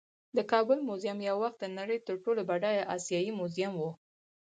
[0.37, 3.81] د کابل میوزیم یو وخت د نړۍ تر ټولو بډایه آسیايي میوزیم و